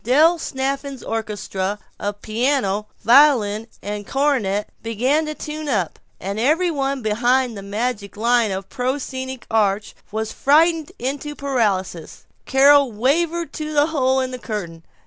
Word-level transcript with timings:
Del 0.03 0.39
Snafflin's 0.39 1.03
orchestra 1.03 1.77
of 1.99 2.23
piano, 2.23 2.87
violin, 3.03 3.67
and 3.83 4.07
cornet 4.07 4.67
began 4.81 5.27
to 5.27 5.35
tune 5.35 5.69
up 5.69 5.99
and 6.19 6.39
every 6.39 6.71
one 6.71 7.03
behind 7.03 7.55
the 7.55 7.61
magic 7.61 8.17
line 8.17 8.49
of 8.51 8.67
the 8.67 8.75
proscenic 8.75 9.43
arch 9.51 9.93
was 10.11 10.31
frightened 10.31 10.91
into 10.97 11.35
paralysis. 11.35 12.25
Carol 12.47 12.91
wavered 12.91 13.53
to 13.53 13.73
the 13.73 13.85
hole 13.93 14.21
in 14.21 14.31
the 14.31 14.39
curtain. 14.39 14.83